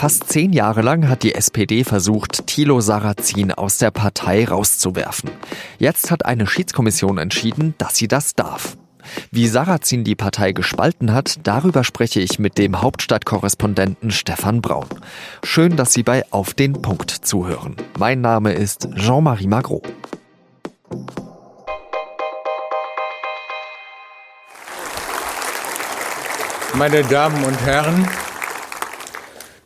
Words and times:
Fast 0.00 0.28
zehn 0.28 0.52
Jahre 0.52 0.82
lang 0.82 1.08
hat 1.08 1.24
die 1.24 1.34
SPD 1.34 1.82
versucht, 1.82 2.46
Thilo 2.46 2.80
Sarrazin 2.80 3.50
aus 3.50 3.78
der 3.78 3.90
Partei 3.90 4.44
rauszuwerfen. 4.44 5.28
Jetzt 5.80 6.12
hat 6.12 6.24
eine 6.24 6.46
Schiedskommission 6.46 7.18
entschieden, 7.18 7.74
dass 7.78 7.96
sie 7.96 8.06
das 8.06 8.36
darf. 8.36 8.76
Wie 9.32 9.48
Sarrazin 9.48 10.04
die 10.04 10.14
Partei 10.14 10.52
gespalten 10.52 11.12
hat, 11.12 11.40
darüber 11.42 11.82
spreche 11.82 12.20
ich 12.20 12.38
mit 12.38 12.58
dem 12.58 12.80
Hauptstadtkorrespondenten 12.80 14.12
Stefan 14.12 14.62
Braun. 14.62 14.86
Schön, 15.42 15.74
dass 15.74 15.94
Sie 15.94 16.04
bei 16.04 16.24
Auf 16.30 16.54
den 16.54 16.74
Punkt 16.74 17.10
zuhören. 17.10 17.74
Mein 17.98 18.20
Name 18.20 18.52
ist 18.52 18.88
Jean-Marie 18.94 19.48
Magro. 19.48 19.82
Meine 26.74 27.02
Damen 27.02 27.42
und 27.42 27.60
Herren, 27.62 28.06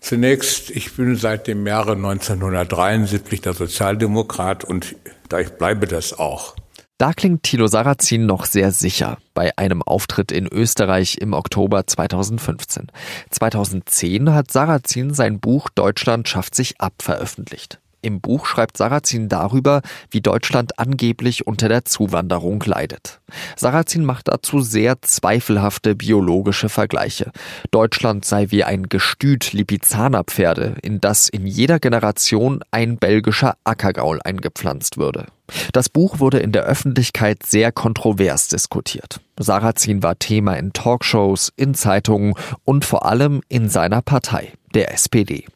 Zunächst, 0.03 0.71
ich 0.71 0.95
bin 0.95 1.15
seit 1.15 1.47
dem 1.47 1.65
Jahre 1.65 1.93
1973 1.93 3.41
der 3.41 3.53
Sozialdemokrat 3.55 4.65
und 4.65 4.97
da 5.29 5.39
ich 5.39 5.51
bleibe 5.51 5.87
das 5.87 6.13
auch. 6.19 6.57
Da 6.99 7.13
klingt 7.13 7.45
Thilo 7.45 7.69
Sarrazin 7.69 8.27
noch 8.27 8.45
sehr 8.45 8.73
sicher 8.73 9.19
bei 9.33 9.57
einem 9.57 9.81
Auftritt 9.81 10.31
in 10.31 10.47
Österreich 10.47 11.19
im 11.19 11.33
Oktober 11.33 11.87
2015. 11.87 12.89
2010 13.31 14.35
hat 14.35 14.51
Sarrazin 14.51 15.15
sein 15.15 15.41
Buch 15.41 15.69
Deutschland 15.69 16.29
schafft 16.29 16.55
sich 16.57 16.81
ab 16.81 16.95
veröffentlicht. 17.01 17.82
Im 18.03 18.21
Buch 18.21 18.47
schreibt 18.47 18.77
Sarrazin 18.77 19.29
darüber, 19.29 19.81
wie 20.11 20.21
Deutschland 20.21 20.79
angeblich 20.79 21.47
unter 21.47 21.69
der 21.69 21.85
Zuwanderung 21.85 22.63
leidet. 22.67 23.21
Sarrazin 23.57 24.05
macht 24.05 24.27
dazu 24.27 24.61
sehr 24.61 25.01
zweifelhafte 25.03 25.95
biologische 25.95 26.69
Vergleiche. 26.69 27.31
Deutschland 27.71 28.25
sei 28.25 28.51
wie 28.51 28.65
ein 28.65 28.89
Gestüt 28.89 29.53
Lipizzanerpferde, 29.53 30.75
in 30.83 31.01
das 31.01 31.29
in 31.29 31.47
jeder 31.47 31.79
Generation 31.79 32.65
ein 32.73 32.99
belgischer 32.99 33.55
Ackergaul 33.63 34.21
eingepflanzt 34.23 34.99
würde. 34.99 35.27
Das 35.73 35.89
Buch 35.89 36.19
wurde 36.19 36.39
in 36.39 36.51
der 36.51 36.65
Öffentlichkeit 36.65 37.45
sehr 37.45 37.71
kontrovers 37.71 38.49
diskutiert. 38.49 39.21
Sarrazin 39.39 40.03
war 40.03 40.19
Thema 40.19 40.55
in 40.55 40.73
Talkshows, 40.73 41.53
in 41.57 41.75
Zeitungen 41.75 42.35
und 42.65 42.85
vor 42.85 43.07
allem 43.07 43.43
in 43.49 43.69
seiner 43.69 44.03
Partei, 44.03 44.53
der 44.75 44.93
SPD. 44.93 45.47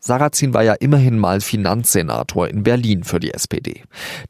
Sarrazin 0.00 0.54
war 0.54 0.62
ja 0.62 0.74
immerhin 0.74 1.18
mal 1.18 1.40
Finanzsenator 1.40 2.48
in 2.48 2.62
Berlin 2.62 3.04
für 3.04 3.20
die 3.20 3.32
SPD. 3.32 3.82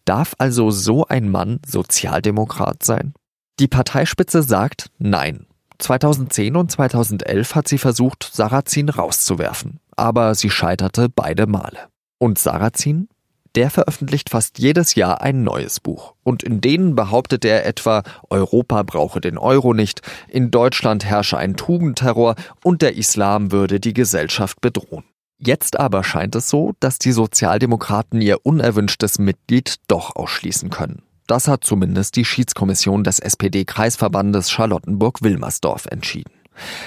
Darf 0.05 0.35
also 0.39 0.71
so 0.71 1.07
ein 1.07 1.31
Mann 1.31 1.61
Sozialdemokrat 1.67 2.83
sein? 2.83 3.15
Die 3.61 3.69
Parteispitze 3.69 4.43
sagt 4.43 4.91
Nein. 4.99 5.47
2010 5.79 6.57
und 6.57 6.71
2011 6.71 7.55
hat 7.55 7.69
sie 7.69 7.79
versucht, 7.79 8.31
Sarrazin 8.33 8.89
rauszuwerfen, 8.89 9.81
aber 9.97 10.35
sie 10.35 10.51
scheiterte 10.51 11.09
beide 11.09 11.47
Male. 11.47 11.89
Und 12.19 12.39
Sarrazin? 12.39 13.09
Der 13.55 13.71
veröffentlicht 13.71 14.31
fast 14.31 14.59
jedes 14.59 14.97
Jahr 14.97 15.21
ein 15.21 15.45
neues 15.45 15.79
Buch. 15.79 16.15
Und 16.25 16.43
in 16.43 16.61
denen 16.61 16.97
behauptet 16.97 17.45
er 17.45 17.67
etwa, 17.67 18.03
Europa 18.29 18.83
brauche 18.83 19.21
den 19.21 19.39
Euro 19.39 19.75
nicht, 19.75 20.03
in 20.29 20.51
Deutschland 20.51 21.05
herrsche 21.05 21.39
ein 21.39 21.57
Tugendterror 21.57 22.35
und 22.65 22.83
der 22.83 22.97
Islam 22.97 23.53
würde 23.53 23.79
die 23.79 23.95
Gesellschaft 23.95 24.61
bedrohen. 24.61 25.05
Jetzt 25.47 25.79
aber 25.79 26.05
scheint 26.05 26.35
es 26.37 26.49
so, 26.49 26.73
dass 26.81 26.99
die 26.99 27.13
Sozialdemokraten 27.13 28.21
ihr 28.21 28.39
unerwünschtes 28.45 29.19
Mitglied 29.19 29.77
doch 29.89 30.17
ausschließen 30.17 30.71
können. 30.71 31.03
Das 31.27 31.49
hat 31.49 31.65
zumindest 31.65 32.17
die 32.17 32.25
Schiedskommission 32.25 33.05
des 33.05 33.19
SPD-Kreisverbandes 33.19 34.51
Charlottenburg-Wilmersdorf 34.51 35.87
entschieden. 35.87 36.33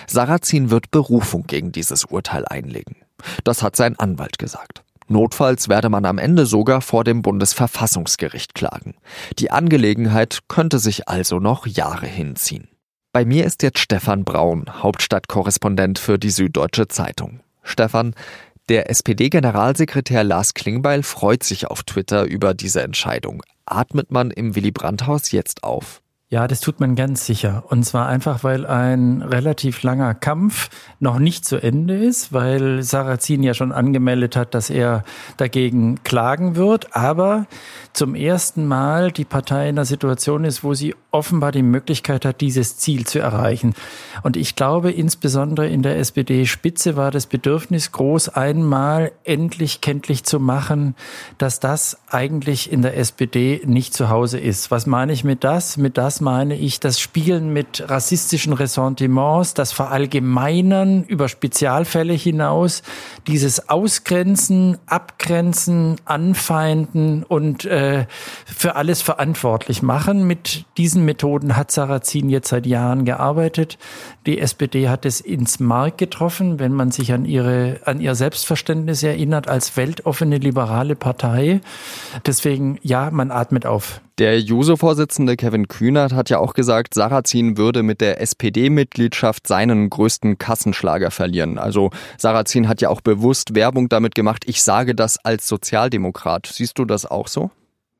Sarrazin 0.07 0.69
wird 0.69 0.91
Berufung 0.91 1.45
gegen 1.45 1.71
dieses 1.71 2.05
Urteil 2.05 2.45
einlegen. 2.45 2.97
Das 3.43 3.63
hat 3.63 3.75
sein 3.75 3.97
Anwalt 3.99 4.39
gesagt. 4.39 4.83
Notfalls 5.07 5.69
werde 5.69 5.89
man 5.89 6.05
am 6.05 6.17
Ende 6.17 6.45
sogar 6.45 6.81
vor 6.81 7.03
dem 7.03 7.21
Bundesverfassungsgericht 7.21 8.53
klagen. 8.53 8.95
Die 9.39 9.51
Angelegenheit 9.51 10.39
könnte 10.47 10.79
sich 10.79 11.07
also 11.07 11.39
noch 11.39 11.65
Jahre 11.65 12.07
hinziehen. 12.07 12.67
Bei 13.13 13.23
mir 13.23 13.45
ist 13.45 13.63
jetzt 13.63 13.79
Stefan 13.79 14.25
Braun, 14.25 14.65
Hauptstadtkorrespondent 14.83 15.97
für 15.97 16.19
die 16.19 16.29
Süddeutsche 16.29 16.87
Zeitung. 16.87 17.39
Stefan, 17.63 18.15
der 18.69 18.89
SPD-Generalsekretär 18.89 20.23
Lars 20.23 20.53
Klingbeil 20.53 21.03
freut 21.03 21.43
sich 21.43 21.67
auf 21.67 21.83
Twitter 21.83 22.25
über 22.25 22.53
diese 22.53 22.81
Entscheidung. 22.81 23.43
Atmet 23.65 24.11
man 24.11 24.31
im 24.31 24.55
Willy 24.55 24.71
Brandt-Haus 24.71 25.31
jetzt 25.31 25.63
auf? 25.63 26.01
Ja, 26.29 26.45
das 26.49 26.59
tut 26.59 26.81
man 26.81 26.95
ganz 26.95 27.25
sicher. 27.25 27.63
Und 27.69 27.85
zwar 27.85 28.07
einfach, 28.07 28.43
weil 28.43 28.65
ein 28.65 29.21
relativ 29.21 29.81
langer 29.83 30.13
Kampf 30.13 30.69
noch 30.99 31.19
nicht 31.19 31.45
zu 31.45 31.55
Ende 31.55 31.95
ist, 31.95 32.33
weil 32.33 32.83
Sarrazin 32.83 33.43
ja 33.43 33.53
schon 33.53 33.71
angemeldet 33.71 34.35
hat, 34.35 34.53
dass 34.53 34.69
er 34.69 35.05
dagegen 35.37 36.03
klagen 36.03 36.57
wird. 36.57 36.93
Aber 36.97 37.45
zum 37.93 38.13
ersten 38.13 38.65
Mal 38.65 39.13
die 39.13 39.23
Partei 39.23 39.69
in 39.69 39.77
einer 39.77 39.85
Situation 39.85 40.43
ist, 40.43 40.65
wo 40.65 40.73
sie 40.73 40.95
offenbar 41.11 41.53
die 41.53 41.63
Möglichkeit 41.63 42.25
hat, 42.25 42.41
dieses 42.41 42.77
Ziel 42.77 43.07
zu 43.07 43.19
erreichen. 43.19 43.73
Und 44.21 44.35
ich 44.35 44.57
glaube, 44.57 44.91
insbesondere 44.91 45.69
in 45.69 45.81
der 45.81 45.97
SPD-Spitze 45.97 46.97
war 46.97 47.09
das 47.09 47.25
Bedürfnis 47.25 47.93
groß, 47.93 48.29
einmal 48.29 49.13
endlich 49.23 49.79
kenntlich 49.79 50.25
zu 50.25 50.41
machen, 50.41 50.93
dass 51.37 51.61
das 51.61 51.99
eigentlich 52.09 52.69
in 52.69 52.81
der 52.81 52.97
SPD 52.97 53.61
nicht 53.65 53.93
zu 53.93 54.09
Hause 54.09 54.39
ist. 54.39 54.71
Was 54.71 54.87
meine 54.87 55.13
ich 55.13 55.23
mit 55.23 55.45
das? 55.45 55.77
Mit 55.77 55.97
das 55.97 56.16
meine 56.21 56.55
ich 56.55 56.79
das 56.79 56.99
Spielen 56.99 57.51
mit 57.51 57.83
rassistischen 57.87 58.53
Ressentiments, 58.53 59.53
das 59.53 59.71
Verallgemeinern 59.71 61.03
über 61.03 61.27
Spezialfälle 61.29 62.13
hinaus, 62.13 62.83
dieses 63.27 63.69
Ausgrenzen, 63.69 64.77
Abgrenzen, 64.85 65.97
Anfeinden 66.05 67.23
und 67.23 67.65
äh, 67.65 68.05
für 68.45 68.75
alles 68.75 69.01
verantwortlich 69.01 69.81
machen 69.81 70.27
mit 70.27 70.65
diesen 70.77 71.05
Methoden 71.05 71.55
hat 71.55 71.71
Sarrazin 71.71 72.29
jetzt 72.29 72.49
seit 72.49 72.65
Jahren 72.65 73.05
gearbeitet. 73.05 73.77
Die 74.25 74.39
SPD 74.39 74.89
hat 74.89 75.05
es 75.05 75.21
ins 75.21 75.59
Mark 75.59 75.97
getroffen, 75.97 76.59
wenn 76.59 76.73
man 76.73 76.91
sich 76.91 77.13
an 77.13 77.25
ihre, 77.25 77.79
an 77.85 78.01
ihr 78.01 78.15
Selbstverständnis 78.15 79.03
erinnert 79.03 79.47
als 79.47 79.77
weltoffene 79.77 80.37
liberale 80.37 80.95
Partei. 80.95 81.61
Deswegen, 82.25 82.77
ja, 82.81 83.09
man 83.11 83.31
atmet 83.31 83.65
auf. 83.65 84.01
Der 84.17 84.39
Juso-Vorsitzende 84.39 85.37
Kevin 85.37 85.67
Kühnert 86.07 86.17
hat 86.17 86.29
ja 86.29 86.39
auch 86.39 86.53
gesagt, 86.53 86.93
Sarrazin 86.93 87.57
würde 87.57 87.83
mit 87.83 87.99
der 87.99 88.21
SPD-Mitgliedschaft 88.21 89.45
seinen 89.45 89.89
größten 89.89 90.37
Kassenschlager 90.37 91.11
verlieren. 91.11 91.57
Also 91.57 91.89
Sarrazin 92.17 92.69
hat 92.69 92.79
ja 92.81 92.89
auch 92.89 93.01
bewusst 93.01 93.55
Werbung 93.55 93.89
damit 93.89 94.15
gemacht, 94.15 94.43
ich 94.45 94.63
sage 94.63 94.95
das 94.95 95.17
als 95.17 95.47
Sozialdemokrat. 95.47 96.47
Siehst 96.47 96.79
du 96.79 96.85
das 96.85 97.05
auch 97.05 97.27
so? 97.27 97.51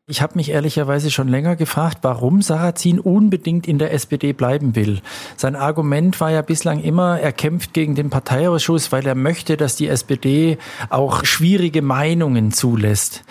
Ich 0.10 0.22
habe 0.22 0.36
mich 0.36 0.52
ehrlicherweise 0.52 1.12
schon 1.12 1.28
länger 1.28 1.58
gefragt, 1.58 1.98
warum 2.04 2.42
Sarrazin 2.42 2.98
unbedingt 2.98 3.68
in 3.68 3.78
der 3.78 3.92
SPD 3.92 4.32
bleiben 4.32 4.74
will. 4.74 5.02
Sein 5.36 5.58
Argument 5.58 6.22
war 6.22 6.32
ja 6.32 6.42
bislang 6.42 6.80
immer, 6.80 7.20
er 7.20 7.34
kämpft 7.34 7.74
gegen 7.74 7.94
den 7.94 8.10
Parteiausschuss, 8.10 8.94
weil 8.94 9.06
er 9.06 9.16
möchte, 9.16 9.58
dass 9.58 9.76
die 9.76 9.90
SPD 9.90 10.60
auch 10.90 11.26
schwierige 11.26 11.82
Meinungen 11.82 12.54
zulässt. 12.54 13.26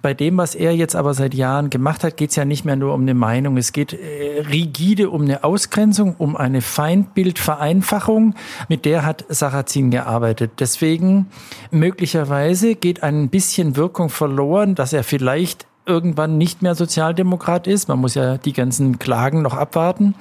Bei 0.00 0.14
dem, 0.14 0.38
was 0.38 0.54
er 0.54 0.74
jetzt 0.74 0.96
aber 0.96 1.12
seit 1.12 1.34
Jahren 1.34 1.68
gemacht 1.68 2.02
hat, 2.02 2.16
geht 2.16 2.30
es 2.30 2.36
ja 2.36 2.46
nicht 2.46 2.64
mehr 2.64 2.76
nur 2.76 2.94
um 2.94 3.02
eine 3.02 3.12
Meinung. 3.12 3.58
Es 3.58 3.72
geht 3.72 3.92
äh, 3.92 4.40
rigide 4.40 5.10
um 5.10 5.20
eine 5.20 5.44
Ausgrenzung, 5.44 6.14
um 6.16 6.34
eine 6.34 6.62
Feindbildvereinfachung. 6.62 8.36
Mit 8.70 8.86
der 8.86 9.04
hat 9.04 9.26
Sarrazin 9.28 9.90
gearbeitet. 9.90 10.52
Deswegen 10.60 11.26
möglicherweise 11.70 12.74
geht 12.74 13.02
ein 13.02 13.28
bisschen 13.28 13.76
Wirkung 13.76 14.08
verloren, 14.08 14.74
dass 14.74 14.94
er 14.94 15.04
vielleicht 15.04 15.66
irgendwann 15.86 16.38
nicht 16.38 16.62
mehr 16.62 16.74
Sozialdemokrat 16.74 17.66
ist. 17.66 17.88
Man 17.88 17.98
muss 17.98 18.14
ja 18.14 18.38
die 18.38 18.52
ganzen 18.52 18.98
Klagen 18.98 19.42
noch 19.42 19.54
abwarten. 19.54 20.14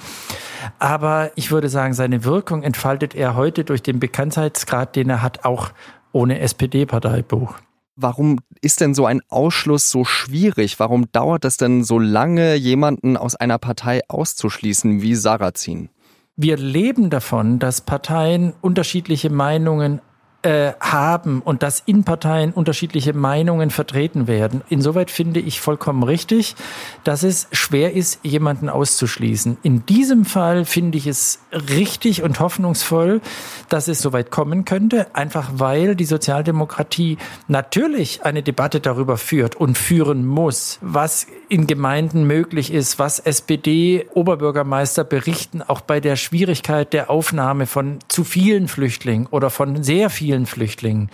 Aber 0.79 1.31
ich 1.35 1.51
würde 1.51 1.69
sagen, 1.69 1.93
seine 1.93 2.23
Wirkung 2.23 2.63
entfaltet 2.63 3.15
er 3.15 3.35
heute 3.35 3.63
durch 3.63 3.81
den 3.83 3.99
Bekanntheitsgrad, 3.99 4.95
den 4.95 5.09
er 5.09 5.21
hat, 5.21 5.45
auch 5.45 5.71
ohne 6.11 6.39
SPD-Parteibuch. 6.39 7.55
Warum 7.95 8.39
ist 8.61 8.81
denn 8.81 8.95
so 8.95 9.05
ein 9.05 9.21
Ausschluss 9.29 9.91
so 9.91 10.05
schwierig? 10.05 10.79
Warum 10.79 11.11
dauert 11.11 11.45
es 11.45 11.57
denn 11.57 11.83
so 11.83 11.99
lange, 11.99 12.55
jemanden 12.55 13.17
aus 13.17 13.35
einer 13.35 13.57
Partei 13.57 14.01
auszuschließen 14.07 15.01
wie 15.01 15.15
Sarrazin? 15.15 15.89
Wir 16.35 16.57
leben 16.57 17.09
davon, 17.09 17.59
dass 17.59 17.81
Parteien 17.81 18.53
unterschiedliche 18.61 19.29
Meinungen 19.29 20.01
äh, 20.43 20.73
haben 20.79 21.41
und 21.41 21.63
dass 21.63 21.83
in 21.85 22.03
Parteien 22.03 22.51
unterschiedliche 22.51 23.13
Meinungen 23.13 23.69
vertreten 23.69 24.27
werden. 24.27 24.61
Insoweit 24.69 25.11
finde 25.11 25.39
ich 25.39 25.61
vollkommen 25.61 26.03
richtig, 26.03 26.55
dass 27.03 27.23
es 27.23 27.47
schwer 27.51 27.93
ist, 27.93 28.19
jemanden 28.23 28.69
auszuschließen. 28.69 29.57
In 29.63 29.85
diesem 29.85 30.25
Fall 30.25 30.65
finde 30.65 30.97
ich 30.97 31.07
es 31.07 31.39
richtig 31.51 32.23
und 32.23 32.39
hoffnungsvoll, 32.39 33.21
dass 33.69 33.87
es 33.87 34.01
soweit 34.01 34.31
kommen 34.31 34.65
könnte, 34.65 35.15
einfach 35.15 35.51
weil 35.55 35.95
die 35.95 36.05
Sozialdemokratie 36.05 37.17
natürlich 37.47 38.23
eine 38.23 38.43
Debatte 38.43 38.79
darüber 38.79 39.17
führt 39.17 39.55
und 39.55 39.77
führen 39.77 40.25
muss, 40.25 40.79
was 40.81 41.27
in 41.51 41.67
Gemeinden 41.67 42.23
möglich 42.23 42.71
ist, 42.71 42.97
was 42.97 43.19
SPD-Oberbürgermeister 43.19 45.03
berichten, 45.03 45.61
auch 45.61 45.81
bei 45.81 45.99
der 45.99 46.15
Schwierigkeit 46.15 46.93
der 46.93 47.09
Aufnahme 47.09 47.67
von 47.67 47.99
zu 48.07 48.23
vielen 48.23 48.69
Flüchtlingen 48.69 49.27
oder 49.27 49.49
von 49.49 49.83
sehr 49.83 50.09
vielen 50.09 50.45
Flüchtlingen. 50.45 51.09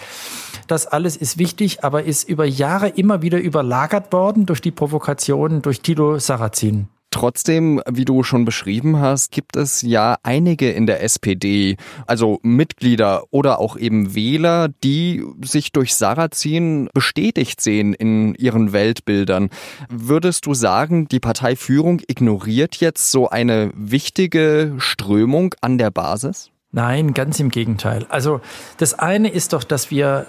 Das 0.68 0.86
alles 0.86 1.18
ist 1.18 1.40
wichtig, 1.40 1.84
aber 1.84 2.04
ist 2.04 2.30
über 2.30 2.46
Jahre 2.46 2.90
immer 2.90 3.24
wieder 3.24 3.40
überlagert 3.40 4.14
worden 4.14 4.46
durch 4.46 4.62
die 4.62 4.70
Provokationen 4.70 5.64
durch 5.64 5.82
Tilo 5.82 6.20
Sarrazin. 6.20 6.88
Trotzdem, 7.18 7.82
wie 7.90 8.06
du 8.06 8.22
schon 8.22 8.46
beschrieben 8.46 9.00
hast, 9.00 9.32
gibt 9.32 9.56
es 9.56 9.82
ja 9.82 10.18
einige 10.22 10.70
in 10.70 10.86
der 10.86 11.02
SPD, 11.02 11.76
also 12.06 12.38
Mitglieder 12.44 13.24
oder 13.32 13.58
auch 13.58 13.76
eben 13.76 14.14
Wähler, 14.14 14.68
die 14.84 15.26
sich 15.44 15.72
durch 15.72 15.96
Sarrazin 15.96 16.92
bestätigt 16.94 17.60
sehen 17.60 17.96
in 17.96 18.36
ihren 18.36 18.72
Weltbildern. 18.72 19.50
Würdest 19.90 20.46
du 20.46 20.54
sagen, 20.54 21.08
die 21.08 21.20
Parteiführung 21.20 22.02
ignoriert 22.06 22.76
jetzt 22.76 23.10
so 23.10 23.28
eine 23.28 23.72
wichtige 23.74 24.76
Strömung 24.78 25.56
an 25.60 25.80
der 25.80 25.90
Basis? 25.90 26.52
Nein, 26.72 27.16
ganz 27.16 27.40
im 27.40 27.50
Gegenteil. 27.50 28.06
Also 28.10 28.42
das 28.78 28.94
eine 28.94 29.30
ist 29.30 29.54
doch, 29.54 29.64
dass 29.64 29.90
wir 29.90 30.28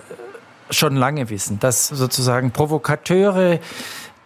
schon 0.71 0.97
lange 0.97 1.29
wissen, 1.29 1.61
dass 1.61 1.89
sozusagen 1.89 2.51
Provokateure 2.51 3.59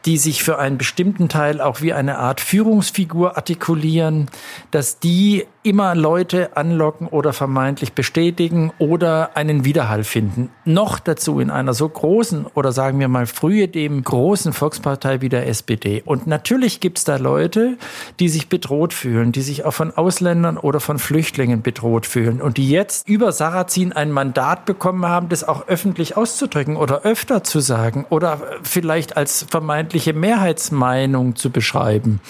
die 0.05 0.19
sich 0.19 0.43
für 0.43 0.59
einen 0.59 0.79
bestimmten 0.79 1.29
Teil 1.29 1.61
auch 1.61 1.81
wie 1.81 1.93
eine 1.93 2.19
Art 2.19 2.41
Führungsfigur 2.41 3.37
artikulieren, 3.37 4.29
dass 4.71 4.99
die 4.99 5.47
immer 5.65 5.95
Leute 5.95 6.57
anlocken 6.57 7.07
oder 7.07 7.33
vermeintlich 7.33 7.93
bestätigen 7.93 8.73
oder 8.79 9.37
einen 9.37 9.65
Widerhall 9.65 10.03
finden. 10.03 10.51
Noch 10.65 10.99
dazu 10.99 11.39
in 11.39 11.51
einer 11.51 11.73
so 11.73 11.89
großen 11.89 12.47
oder 12.55 12.73
sagen 12.73 12.99
wir 12.99 13.07
mal 13.07 13.27
frühe 13.27 13.69
dem 13.69 14.03
großen 14.03 14.53
Volkspartei 14.53 15.21
wie 15.21 15.29
der 15.29 15.47
SPD. 15.47 16.03
Und 16.05 16.27
natürlich 16.27 16.81
gibt's 16.81 17.05
da 17.05 17.17
Leute, 17.17 17.79
die 18.19 18.29
sich 18.29 18.49
bedroht 18.49 18.93
fühlen, 18.93 19.31
die 19.31 19.43
sich 19.43 19.65
auch 19.65 19.73
von 19.73 19.93
Ausländern 19.93 20.59
oder 20.59 20.81
von 20.81 20.99
Flüchtlingen 20.99 21.63
bedroht 21.63 22.07
fühlen 22.07 22.43
und 22.43 22.57
die 22.57 22.69
jetzt 22.69 23.09
über 23.09 23.31
Sarrazin 23.31 23.93
ein 23.93 24.11
Mandat 24.11 24.65
bekommen 24.65 25.07
haben, 25.07 25.29
das 25.29 25.45
auch 25.45 25.69
öffentlich 25.69 26.17
auszudrücken 26.17 26.77
oder 26.77 27.03
öfter 27.03 27.45
zu 27.45 27.61
sagen 27.61 28.05
oder 28.11 28.41
vielleicht 28.65 29.17
als 29.17 29.47
vermeintliche 29.49 30.13
Mehrheitsmeinung 30.13 31.37
zu 31.37 31.51
beschreiben. 31.51 32.21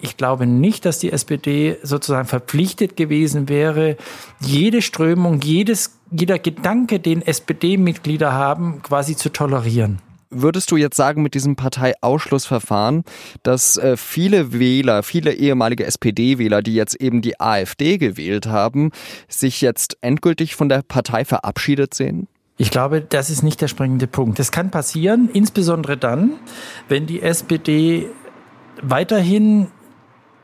Ich 0.00 0.16
glaube 0.16 0.46
nicht, 0.46 0.84
dass 0.84 0.98
die 0.98 1.12
SPD 1.12 1.78
sozusagen 1.84 2.26
verpflichtet 2.26 2.71
verpflichtet 2.72 2.96
gewesen 2.96 3.48
wäre, 3.48 3.96
jede 4.40 4.82
Strömung, 4.82 5.40
jedes, 5.42 5.98
jeder 6.10 6.38
Gedanke, 6.38 7.00
den 7.00 7.22
SPD-Mitglieder 7.22 8.32
haben, 8.32 8.82
quasi 8.82 9.16
zu 9.16 9.30
tolerieren. 9.30 10.00
Würdest 10.30 10.70
du 10.70 10.78
jetzt 10.78 10.96
sagen 10.96 11.22
mit 11.22 11.34
diesem 11.34 11.56
Parteiausschlussverfahren, 11.56 13.04
dass 13.42 13.76
äh, 13.76 13.98
viele 13.98 14.58
Wähler, 14.58 15.02
viele 15.02 15.34
ehemalige 15.34 15.84
SPD-Wähler, 15.84 16.62
die 16.62 16.74
jetzt 16.74 16.94
eben 16.94 17.20
die 17.20 17.38
AfD 17.38 17.98
gewählt 17.98 18.46
haben, 18.46 18.92
sich 19.28 19.60
jetzt 19.60 19.98
endgültig 20.00 20.56
von 20.56 20.70
der 20.70 20.80
Partei 20.80 21.26
verabschiedet 21.26 21.92
sehen? 21.92 22.28
Ich 22.56 22.70
glaube, 22.70 23.02
das 23.02 23.28
ist 23.28 23.42
nicht 23.42 23.60
der 23.60 23.68
springende 23.68 24.06
Punkt. 24.06 24.38
Das 24.38 24.52
kann 24.52 24.70
passieren, 24.70 25.28
insbesondere 25.30 25.98
dann, 25.98 26.32
wenn 26.88 27.06
die 27.06 27.20
SPD 27.20 28.08
weiterhin 28.80 29.66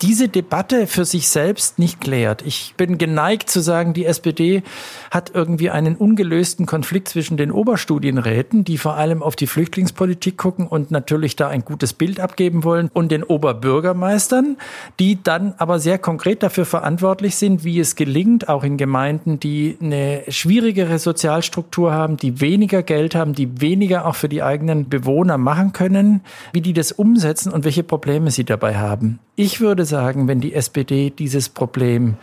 diese 0.02 0.28
Debatte 0.28 0.86
für 0.86 1.04
sich 1.04 1.28
selbst 1.28 1.78
nicht 1.78 2.00
klärt. 2.00 2.42
Ich 2.42 2.74
bin 2.76 2.98
geneigt 2.98 3.50
zu 3.50 3.60
sagen, 3.60 3.94
die 3.94 4.04
SPD 4.04 4.62
hat 5.10 5.32
irgendwie 5.34 5.70
einen 5.70 5.96
ungelösten 5.96 6.66
Konflikt 6.66 7.08
zwischen 7.08 7.36
den 7.36 7.50
Oberstudienräten, 7.50 8.64
die 8.64 8.78
vor 8.78 8.94
allem 8.94 9.22
auf 9.22 9.36
die 9.36 9.46
Flüchtlingspolitik 9.46 10.36
gucken 10.36 10.66
und 10.66 10.90
natürlich 10.90 11.36
da 11.36 11.48
ein 11.48 11.64
gutes 11.64 11.92
Bild 11.92 12.20
abgeben 12.20 12.64
wollen, 12.64 12.90
und 12.92 13.10
den 13.12 13.22
Oberbürgermeistern, 13.22 14.56
die 14.98 15.22
dann 15.22 15.54
aber 15.58 15.78
sehr 15.78 15.98
konkret 15.98 16.42
dafür 16.42 16.64
verantwortlich 16.64 17.36
sind, 17.36 17.64
wie 17.64 17.78
es 17.80 17.96
gelingt, 17.96 18.48
auch 18.48 18.64
in 18.64 18.76
Gemeinden, 18.76 19.40
die 19.40 19.76
eine 19.80 20.22
schwierigere 20.28 20.98
Sozialstruktur 20.98 21.92
haben, 21.92 22.16
die 22.16 22.40
weniger 22.40 22.82
Geld 22.82 23.14
haben, 23.14 23.34
die 23.34 23.60
weniger 23.60 24.06
auch 24.06 24.14
für 24.14 24.28
die 24.28 24.42
eigenen 24.42 24.88
Bewohner 24.88 25.38
machen 25.38 25.72
können, 25.72 26.22
wie 26.52 26.60
die 26.60 26.72
das 26.72 26.92
umsetzen 26.92 27.52
und 27.52 27.64
welche 27.64 27.82
Probleme 27.82 28.30
sie 28.30 28.44
dabei 28.44 28.76
haben. 28.76 29.18
Ich 29.40 29.60
würde 29.60 29.84
sagen, 29.84 30.26
wenn 30.26 30.40
die 30.40 30.52
SPD 30.52 31.10
dieses 31.10 31.48
Problem 31.48 32.16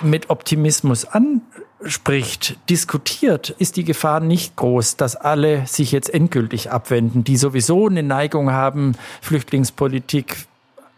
mit 0.00 0.30
Optimismus 0.30 1.04
anspricht, 1.04 2.56
diskutiert, 2.70 3.50
ist 3.58 3.76
die 3.76 3.84
Gefahr 3.84 4.20
nicht 4.20 4.56
groß, 4.56 4.96
dass 4.96 5.16
alle 5.16 5.66
sich 5.66 5.92
jetzt 5.92 6.08
endgültig 6.08 6.70
abwenden, 6.70 7.24
die 7.24 7.36
sowieso 7.36 7.88
eine 7.88 8.02
Neigung 8.02 8.52
haben, 8.52 8.94
Flüchtlingspolitik 9.20 10.46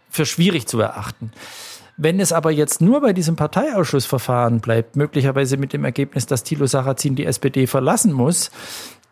für 0.09 0.27
schwierig 0.27 0.69
zu 0.69 0.81
erachten. 0.81 1.33
Wenn 1.97 2.21
es 2.21 2.33
aber 2.33 2.53
jetzt 2.53 2.81
nur 2.81 3.01
bei 3.01 3.13
diesem 3.13 3.35
Parteiausschussverfahren 3.35 4.61
bleibt, 4.61 4.95
möglicherweise 4.95 5.57
mit 5.57 5.73
dem 5.73 5.85
Ergebnis, 5.85 6.27
dass 6.27 6.45
Thilo 6.45 6.67
Sarrazin 6.67 7.17
die 7.17 7.27
SPD 7.27 7.67
verlassen 7.67 8.13
muss, 8.13 8.53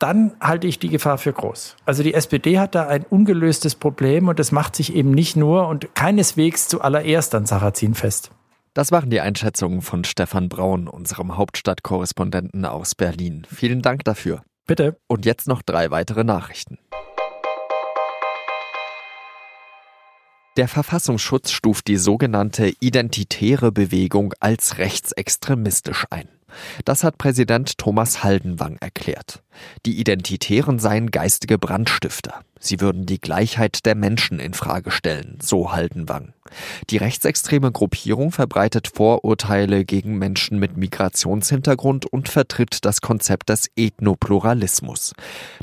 dann 0.00 0.32
halte 0.40 0.66
ich 0.66 0.78
die 0.78 0.88
Gefahr 0.88 1.18
für 1.18 1.32
groß. 1.32 1.76
Also 1.84 2.02
die 2.02 2.14
SPD 2.14 2.58
hat 2.58 2.74
da 2.74 2.88
ein 2.88 3.04
ungelöstes 3.04 3.74
Problem 3.74 4.28
und 4.28 4.38
das 4.38 4.50
macht 4.50 4.74
sich 4.74 4.94
eben 4.94 5.12
nicht 5.12 5.36
nur 5.36 5.68
und 5.68 5.94
keineswegs 5.94 6.66
zuallererst 6.68 7.34
an 7.34 7.46
Sarrazin 7.46 7.94
fest. 7.94 8.30
Das 8.72 8.92
waren 8.92 9.10
die 9.10 9.20
Einschätzungen 9.20 9.82
von 9.82 10.04
Stefan 10.04 10.48
Braun, 10.48 10.88
unserem 10.88 11.36
Hauptstadtkorrespondenten 11.36 12.64
aus 12.64 12.94
Berlin. 12.94 13.46
Vielen 13.52 13.82
Dank 13.82 14.04
dafür. 14.04 14.42
Bitte. 14.66 14.96
Und 15.06 15.26
jetzt 15.26 15.46
noch 15.48 15.60
drei 15.60 15.90
weitere 15.90 16.24
Nachrichten. 16.24 16.78
Der 20.56 20.68
Verfassungsschutz 20.68 21.50
stuft 21.50 21.88
die 21.88 21.96
sogenannte 21.96 22.72
identitäre 22.80 23.70
Bewegung 23.70 24.34
als 24.40 24.78
rechtsextremistisch 24.78 26.06
ein. 26.10 26.28
Das 26.84 27.04
hat 27.04 27.18
Präsident 27.18 27.78
Thomas 27.78 28.22
Haldenwang 28.22 28.76
erklärt. 28.80 29.42
Die 29.86 29.98
Identitären 29.98 30.78
seien 30.78 31.10
geistige 31.10 31.58
Brandstifter. 31.58 32.42
Sie 32.58 32.80
würden 32.80 33.06
die 33.06 33.20
Gleichheit 33.20 33.86
der 33.86 33.94
Menschen 33.94 34.38
in 34.38 34.52
Frage 34.52 34.90
stellen, 34.90 35.38
so 35.40 35.72
Haldenwang. 35.72 36.34
Die 36.90 36.98
rechtsextreme 36.98 37.72
Gruppierung 37.72 38.32
verbreitet 38.32 38.88
Vorurteile 38.88 39.84
gegen 39.84 40.18
Menschen 40.18 40.58
mit 40.58 40.76
Migrationshintergrund 40.76 42.06
und 42.06 42.28
vertritt 42.28 42.84
das 42.84 43.00
Konzept 43.00 43.48
des 43.48 43.70
Ethnopluralismus. 43.76 45.14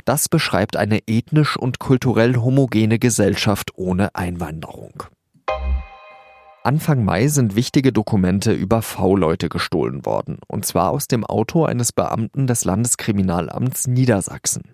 Das 0.04 0.28
beschreibt 0.28 0.76
eine 0.76 1.00
ethnisch 1.06 1.56
und 1.56 1.78
kulturell 1.78 2.36
homogene 2.36 2.98
Gesellschaft 2.98 3.70
ohne 3.76 4.14
Einwanderung. 4.14 5.04
Anfang 6.68 7.02
Mai 7.02 7.28
sind 7.28 7.56
wichtige 7.56 7.94
Dokumente 7.94 8.52
über 8.52 8.82
V-Leute 8.82 9.48
gestohlen 9.48 10.04
worden, 10.04 10.36
und 10.48 10.66
zwar 10.66 10.90
aus 10.90 11.08
dem 11.08 11.24
Auto 11.24 11.64
eines 11.64 11.94
Beamten 11.94 12.46
des 12.46 12.66
Landeskriminalamts 12.66 13.86
Niedersachsen. 13.86 14.64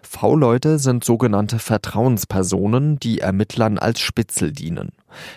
V-Leute 0.00 0.78
sind 0.78 1.04
sogenannte 1.04 1.58
Vertrauenspersonen, 1.58 2.98
die 2.98 3.18
Ermittlern 3.18 3.76
als 3.76 4.00
Spitzel 4.00 4.50
dienen. 4.52 4.92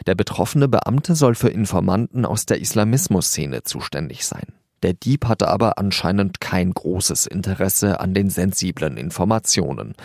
Der 0.08 0.16
betroffene 0.16 0.70
Beamte 0.70 1.16
soll 1.16 1.36
für 1.36 1.50
Informanten 1.50 2.24
aus 2.24 2.46
der 2.46 2.62
Islamismusszene 2.62 3.64
zuständig 3.64 4.26
sein. 4.26 4.55
Der 4.84 4.94
Dieb 4.94 5.26
hatte 5.26 5.48
aber 5.48 5.78
anscheinend 5.78 6.42
kein 6.42 6.72
großes 6.72 7.26
Interesse 7.26 8.00
an 8.00 8.14
den 8.14 8.30
sensiblen 8.30 8.98
Informationen. 8.98 9.96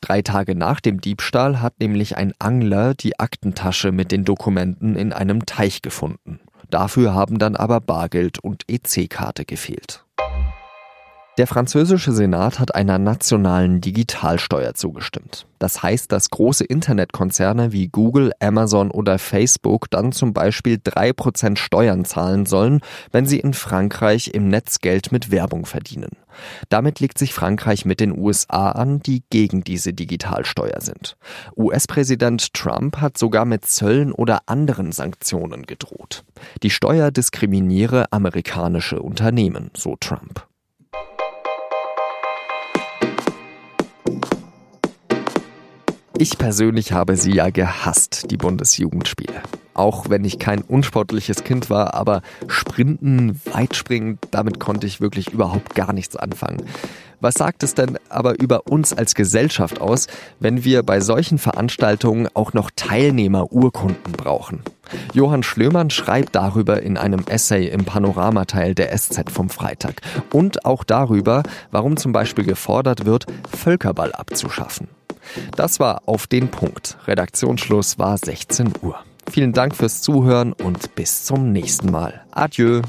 Drei 0.00 0.22
Tage 0.22 0.54
nach 0.54 0.80
dem 0.80 1.00
Diebstahl 1.00 1.60
hat 1.60 1.80
nämlich 1.80 2.16
ein 2.16 2.32
Angler 2.38 2.94
die 2.94 3.18
Aktentasche 3.18 3.92
mit 3.92 4.12
den 4.12 4.24
Dokumenten 4.24 4.96
in 4.96 5.12
einem 5.12 5.46
Teich 5.46 5.82
gefunden. 5.82 6.40
Dafür 6.70 7.14
haben 7.14 7.38
dann 7.38 7.56
aber 7.56 7.80
Bargeld 7.80 8.38
und 8.38 8.64
EC-Karte 8.68 9.44
gefehlt. 9.44 10.04
Der 11.38 11.46
französische 11.46 12.10
Senat 12.10 12.58
hat 12.58 12.74
einer 12.74 12.98
nationalen 12.98 13.80
Digitalsteuer 13.80 14.74
zugestimmt. 14.74 15.46
Das 15.60 15.84
heißt, 15.84 16.10
dass 16.10 16.30
große 16.30 16.64
Internetkonzerne 16.64 17.70
wie 17.70 17.86
Google, 17.86 18.32
Amazon 18.40 18.90
oder 18.90 19.20
Facebook 19.20 19.88
dann 19.88 20.10
zum 20.10 20.32
Beispiel 20.32 20.80
drei 20.82 21.12
Prozent 21.12 21.60
Steuern 21.60 22.04
zahlen 22.04 22.44
sollen, 22.44 22.80
wenn 23.12 23.24
sie 23.24 23.38
in 23.38 23.54
Frankreich 23.54 24.32
im 24.34 24.48
Netz 24.48 24.80
Geld 24.80 25.12
mit 25.12 25.30
Werbung 25.30 25.64
verdienen. 25.64 26.10
Damit 26.70 26.98
legt 26.98 27.18
sich 27.18 27.32
Frankreich 27.32 27.84
mit 27.84 28.00
den 28.00 28.18
USA 28.18 28.72
an, 28.72 28.98
die 28.98 29.22
gegen 29.30 29.62
diese 29.62 29.92
Digitalsteuer 29.92 30.80
sind. 30.80 31.16
US-Präsident 31.56 32.52
Trump 32.52 32.96
hat 32.96 33.16
sogar 33.16 33.44
mit 33.44 33.64
Zöllen 33.64 34.10
oder 34.10 34.40
anderen 34.46 34.90
Sanktionen 34.90 35.66
gedroht. 35.66 36.24
Die 36.64 36.70
Steuer 36.70 37.12
diskriminiere 37.12 38.10
amerikanische 38.10 39.00
Unternehmen, 39.00 39.70
so 39.76 39.94
Trump. 40.00 40.47
Ich 46.20 46.36
persönlich 46.36 46.92
habe 46.92 47.16
sie 47.16 47.32
ja 47.32 47.50
gehasst, 47.50 48.32
die 48.32 48.36
Bundesjugendspiele. 48.36 49.40
auch 49.74 50.10
wenn 50.10 50.24
ich 50.24 50.40
kein 50.40 50.62
unsportliches 50.62 51.44
Kind 51.44 51.70
war, 51.70 51.94
aber 51.94 52.22
Sprinten, 52.48 53.40
Weitspringen, 53.44 54.18
damit 54.32 54.58
konnte 54.58 54.88
ich 54.88 55.00
wirklich 55.00 55.32
überhaupt 55.32 55.76
gar 55.76 55.92
nichts 55.92 56.16
anfangen. 56.16 56.64
Was 57.20 57.34
sagt 57.34 57.62
es 57.62 57.74
denn 57.74 57.96
aber 58.08 58.40
über 58.40 58.66
uns 58.66 58.92
als 58.92 59.14
Gesellschaft 59.14 59.80
aus, 59.80 60.08
wenn 60.40 60.64
wir 60.64 60.82
bei 60.82 61.00
solchen 61.00 61.38
Veranstaltungen 61.38 62.28
auch 62.34 62.54
noch 62.54 62.72
Teilnehmerurkunden 62.74 64.12
brauchen? 64.12 64.62
Johann 65.14 65.44
Schlömann 65.44 65.90
schreibt 65.90 66.34
darüber 66.34 66.82
in 66.82 66.96
einem 66.96 67.24
Essay 67.28 67.68
im 67.68 67.84
Panoramateil 67.84 68.74
der 68.74 68.96
SZ 68.96 69.30
vom 69.30 69.48
Freitag 69.48 70.00
und 70.32 70.64
auch 70.64 70.82
darüber, 70.82 71.44
warum 71.70 71.96
zum 71.96 72.12
Beispiel 72.12 72.44
gefordert 72.44 73.04
wird, 73.04 73.26
Völkerball 73.56 74.12
abzuschaffen. 74.12 74.88
Das 75.56 75.80
war 75.80 76.02
auf 76.06 76.26
den 76.26 76.48
Punkt. 76.48 76.96
Redaktionsschluss 77.06 77.98
war 77.98 78.16
16 78.16 78.72
Uhr. 78.82 78.98
Vielen 79.30 79.52
Dank 79.52 79.76
fürs 79.76 80.00
Zuhören 80.00 80.52
und 80.52 80.94
bis 80.94 81.24
zum 81.24 81.52
nächsten 81.52 81.90
Mal. 81.90 82.24
Adieu. 82.30 82.82